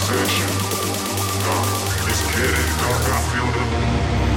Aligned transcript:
sensation. 0.00 0.48
Nah, 1.44 2.08
it's 2.08 2.22
getting 2.32 2.70
dark, 2.80 3.04
I 3.04 3.20
feel 3.30 3.48
the 3.52 4.29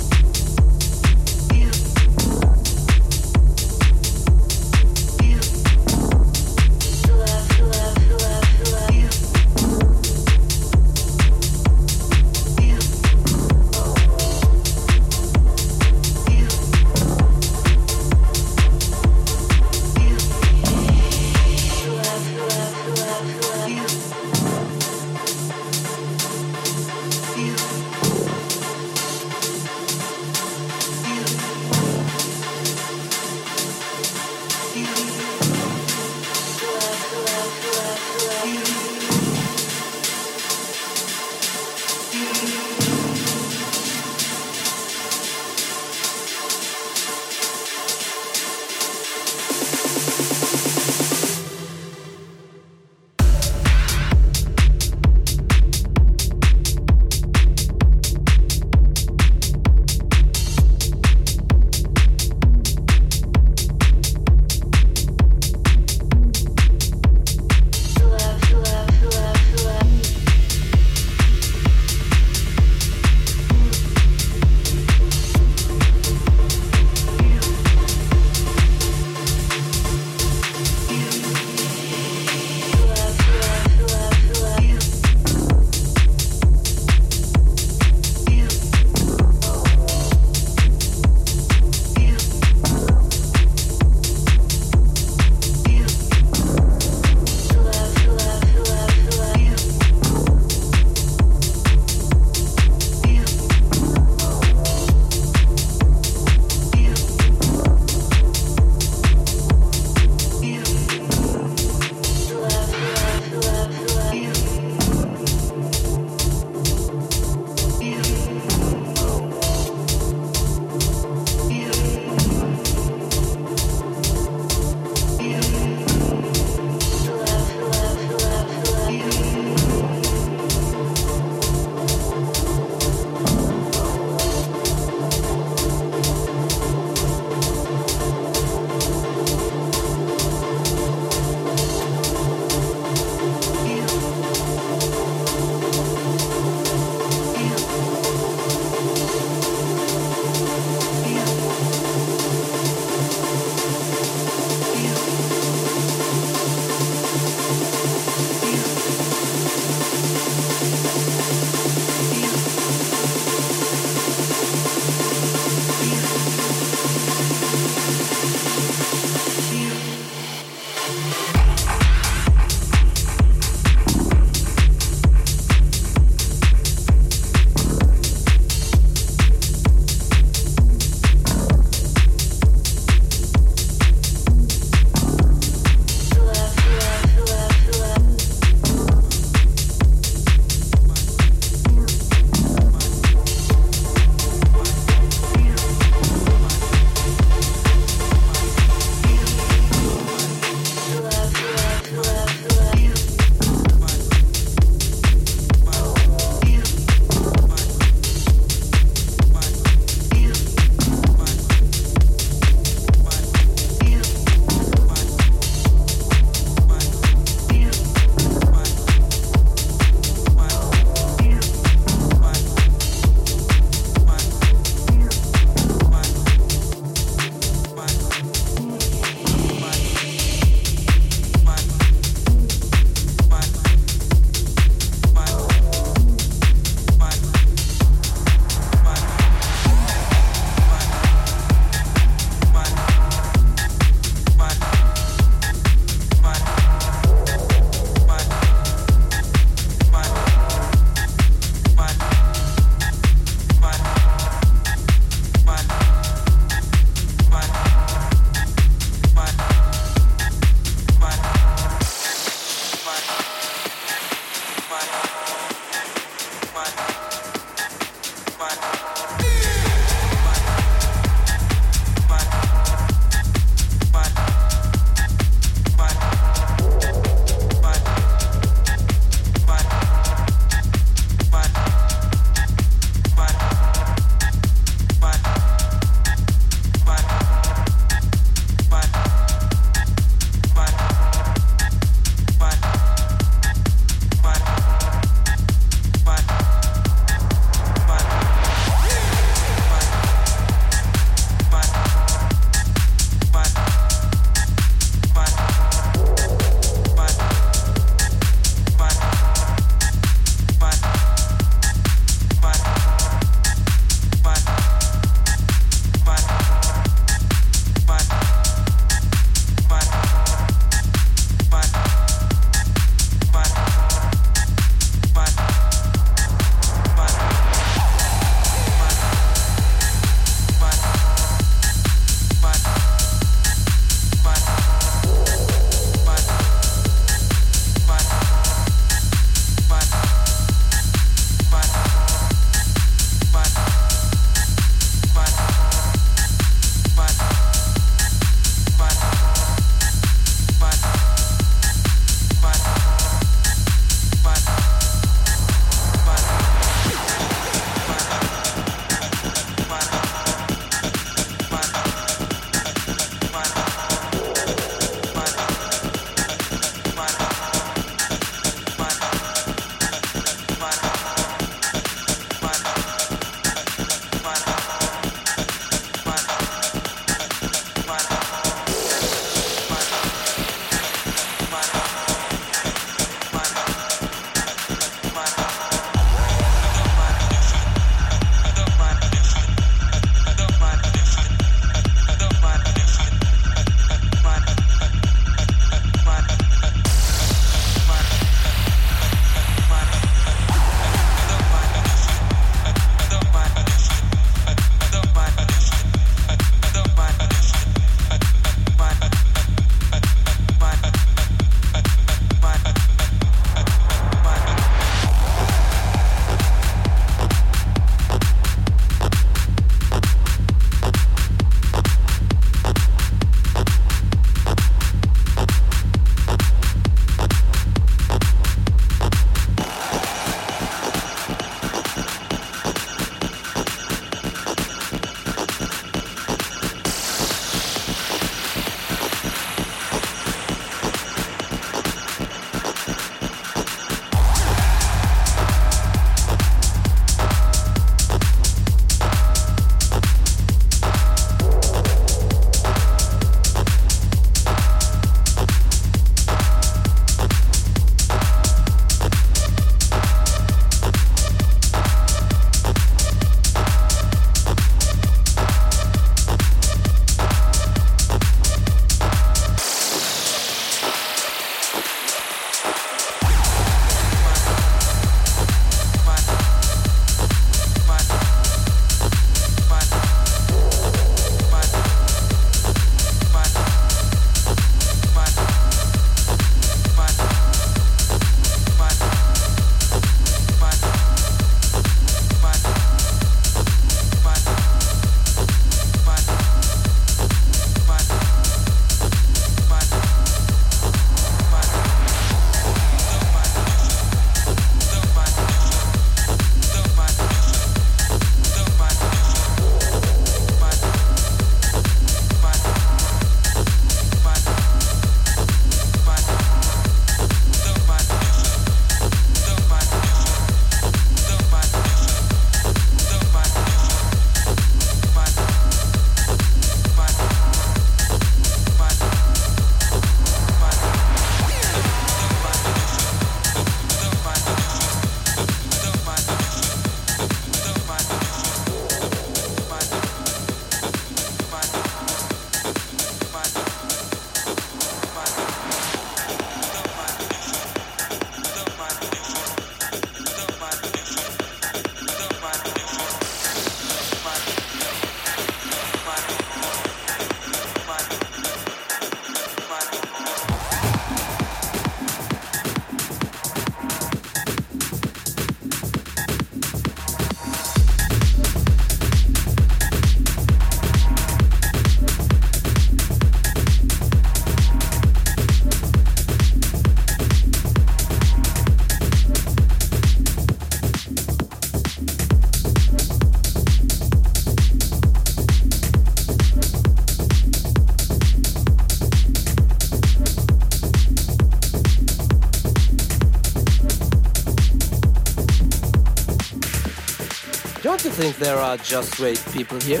think 598.16 598.36
there 598.36 598.56
are 598.56 598.78
just 598.78 599.14
great 599.18 599.38
people 599.52 599.78
here? 599.78 600.00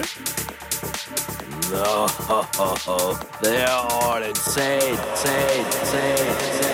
No, 1.70 2.06
they 3.42 3.62
are 3.62 4.22
insane, 4.22 4.94
insane, 4.94 5.66
insane, 5.66 6.26
insane. 6.26 6.65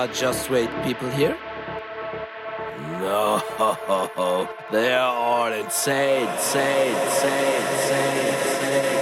Are 0.00 0.08
just 0.14 0.48
great 0.48 0.70
people 0.82 1.10
here? 1.10 1.36
No, 3.02 3.42
they 4.72 4.94
are 4.94 5.52
insane, 5.52 6.26
insane, 6.26 6.96
insane, 6.96 7.62
insane, 7.62 8.34
insane. 8.34 8.99